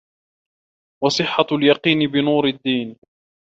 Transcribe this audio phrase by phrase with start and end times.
[1.03, 2.95] وَصِحَّةُ الْيَقِينِ بِنُورِ الدِّينِ